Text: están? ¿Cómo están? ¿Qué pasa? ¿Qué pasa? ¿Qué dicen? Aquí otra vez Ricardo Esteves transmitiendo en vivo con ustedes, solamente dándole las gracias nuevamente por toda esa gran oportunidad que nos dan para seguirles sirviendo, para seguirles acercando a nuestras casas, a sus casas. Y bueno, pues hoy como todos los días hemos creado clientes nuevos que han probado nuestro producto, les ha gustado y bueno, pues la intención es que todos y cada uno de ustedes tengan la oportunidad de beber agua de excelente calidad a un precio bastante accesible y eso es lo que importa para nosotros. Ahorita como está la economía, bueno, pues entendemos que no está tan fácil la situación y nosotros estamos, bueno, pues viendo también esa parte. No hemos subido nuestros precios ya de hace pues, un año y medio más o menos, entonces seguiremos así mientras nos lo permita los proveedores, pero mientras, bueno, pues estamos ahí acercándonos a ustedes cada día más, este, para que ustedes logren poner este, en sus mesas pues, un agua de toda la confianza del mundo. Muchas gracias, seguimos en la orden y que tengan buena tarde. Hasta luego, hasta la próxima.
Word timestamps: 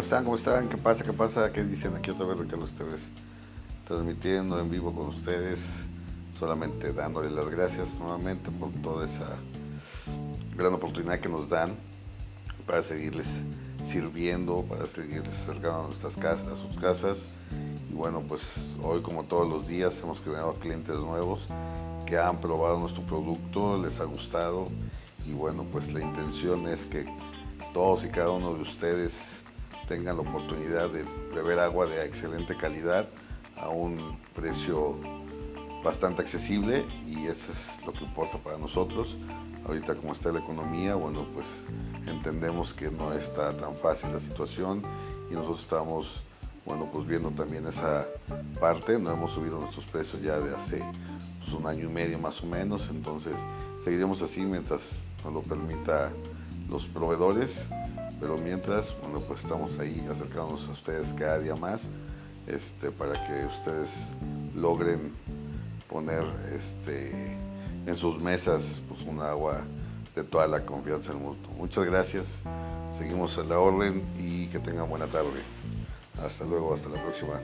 están? 0.00 0.24
¿Cómo 0.24 0.36
están? 0.36 0.68
¿Qué 0.68 0.76
pasa? 0.76 1.04
¿Qué 1.04 1.12
pasa? 1.12 1.52
¿Qué 1.52 1.64
dicen? 1.64 1.94
Aquí 1.94 2.10
otra 2.10 2.26
vez 2.26 2.38
Ricardo 2.38 2.64
Esteves 2.64 3.08
transmitiendo 3.86 4.58
en 4.58 4.70
vivo 4.70 4.94
con 4.94 5.08
ustedes, 5.08 5.84
solamente 6.38 6.92
dándole 6.92 7.30
las 7.30 7.50
gracias 7.50 7.94
nuevamente 7.94 8.50
por 8.50 8.70
toda 8.82 9.04
esa 9.04 9.36
gran 10.56 10.72
oportunidad 10.74 11.20
que 11.20 11.28
nos 11.28 11.48
dan 11.48 11.74
para 12.66 12.82
seguirles 12.82 13.42
sirviendo, 13.82 14.64
para 14.68 14.86
seguirles 14.86 15.34
acercando 15.34 15.80
a 15.80 15.86
nuestras 15.88 16.16
casas, 16.16 16.48
a 16.48 16.56
sus 16.56 16.80
casas. 16.80 17.28
Y 17.90 17.94
bueno, 17.94 18.22
pues 18.26 18.66
hoy 18.82 19.02
como 19.02 19.24
todos 19.24 19.48
los 19.48 19.68
días 19.68 20.00
hemos 20.02 20.20
creado 20.20 20.54
clientes 20.54 20.96
nuevos 20.96 21.48
que 22.06 22.18
han 22.18 22.40
probado 22.40 22.78
nuestro 22.78 23.02
producto, 23.02 23.82
les 23.82 24.00
ha 24.00 24.04
gustado 24.04 24.68
y 25.26 25.32
bueno, 25.32 25.64
pues 25.70 25.92
la 25.92 26.00
intención 26.00 26.66
es 26.68 26.86
que 26.86 27.04
todos 27.74 28.04
y 28.04 28.08
cada 28.08 28.30
uno 28.30 28.54
de 28.54 28.62
ustedes 28.62 29.42
tengan 29.92 30.16
la 30.16 30.22
oportunidad 30.22 30.88
de 30.88 31.04
beber 31.34 31.58
agua 31.58 31.84
de 31.84 32.02
excelente 32.02 32.56
calidad 32.56 33.06
a 33.58 33.68
un 33.68 34.18
precio 34.34 34.98
bastante 35.84 36.22
accesible 36.22 36.86
y 37.06 37.26
eso 37.26 37.52
es 37.52 37.78
lo 37.84 37.92
que 37.92 38.02
importa 38.02 38.38
para 38.38 38.56
nosotros. 38.56 39.18
Ahorita 39.66 39.94
como 39.94 40.14
está 40.14 40.32
la 40.32 40.38
economía, 40.38 40.94
bueno, 40.94 41.26
pues 41.34 41.66
entendemos 42.06 42.72
que 42.72 42.90
no 42.90 43.12
está 43.12 43.54
tan 43.54 43.76
fácil 43.76 44.14
la 44.14 44.20
situación 44.20 44.82
y 45.30 45.34
nosotros 45.34 45.60
estamos, 45.60 46.22
bueno, 46.64 46.88
pues 46.90 47.06
viendo 47.06 47.30
también 47.30 47.66
esa 47.66 48.06
parte. 48.60 48.98
No 48.98 49.12
hemos 49.12 49.32
subido 49.32 49.60
nuestros 49.60 49.84
precios 49.84 50.22
ya 50.22 50.40
de 50.40 50.56
hace 50.56 50.82
pues, 51.40 51.52
un 51.52 51.66
año 51.66 51.84
y 51.84 51.92
medio 51.92 52.18
más 52.18 52.42
o 52.42 52.46
menos, 52.46 52.88
entonces 52.88 53.38
seguiremos 53.84 54.22
así 54.22 54.40
mientras 54.40 55.04
nos 55.22 55.34
lo 55.34 55.42
permita 55.42 56.10
los 56.70 56.86
proveedores, 56.86 57.68
pero 58.22 58.38
mientras, 58.38 58.96
bueno, 59.02 59.18
pues 59.26 59.42
estamos 59.42 59.76
ahí 59.80 60.06
acercándonos 60.08 60.68
a 60.68 60.70
ustedes 60.70 61.12
cada 61.12 61.40
día 61.40 61.56
más, 61.56 61.88
este, 62.46 62.92
para 62.92 63.14
que 63.26 63.46
ustedes 63.46 64.12
logren 64.54 65.12
poner 65.88 66.22
este, 66.54 67.10
en 67.84 67.96
sus 67.96 68.20
mesas 68.20 68.80
pues, 68.88 69.02
un 69.02 69.20
agua 69.20 69.64
de 70.14 70.22
toda 70.22 70.46
la 70.46 70.64
confianza 70.64 71.12
del 71.12 71.20
mundo. 71.20 71.48
Muchas 71.58 71.84
gracias, 71.84 72.42
seguimos 72.96 73.36
en 73.38 73.48
la 73.48 73.58
orden 73.58 74.04
y 74.16 74.46
que 74.46 74.60
tengan 74.60 74.88
buena 74.88 75.08
tarde. 75.08 75.42
Hasta 76.24 76.44
luego, 76.44 76.74
hasta 76.74 76.88
la 76.90 77.02
próxima. 77.02 77.40